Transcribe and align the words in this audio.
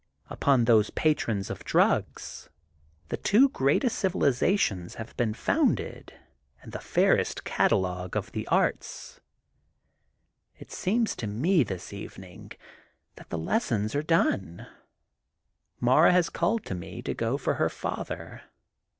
Upon 0.31 0.65
those 0.65 0.89
patrons 0.89 1.51
of 1.51 1.63
drugs, 1.63 2.49
the 3.09 3.17
two 3.17 3.49
greatest 3.49 3.99
civilizations 3.99 4.95
have 4.95 5.15
been 5.15 5.35
founded 5.35 6.15
and 6.63 6.71
the 6.71 6.79
fairest 6.79 7.43
catalogue 7.43 8.17
of 8.17 8.31
the 8.31 8.47
arts. 8.47 9.19
It 10.57 10.71
seems 10.71 11.15
to 11.17 11.27
me 11.27 11.61
this 11.61 11.93
evening, 11.93 12.53
that 13.17 13.29
the 13.29 13.37
lessons 13.37 13.93
are 13.93 14.01
done. 14.01 14.65
Mara 15.79 16.11
has 16.11 16.31
called 16.31 16.65
to 16.65 16.73
me 16.73 17.03
to 17.03 17.13
go 17.13 17.37
for 17.37 17.53
her 17.61 17.69
father. 17.69 18.41